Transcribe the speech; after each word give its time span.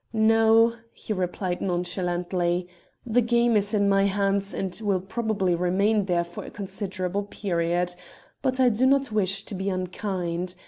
"'No,' 0.13 0.73
he 0.93 1.13
replied 1.13 1.61
nonchalantly. 1.61 2.67
'The 3.05 3.21
game 3.21 3.55
is 3.55 3.71
in 3.71 3.87
my 3.87 4.05
hands, 4.05 4.51
and 4.51 4.75
will 4.83 4.99
probably 4.99 5.53
remain 5.53 6.05
there 6.05 6.23
for 6.23 6.43
a 6.43 6.49
considerable 6.49 7.21
period. 7.25 7.93
But 8.41 8.59
I 8.59 8.69
do 8.69 8.87
not 8.87 9.11
wish 9.11 9.43
to 9.43 9.53
be 9.53 9.69
unkind. 9.69 10.55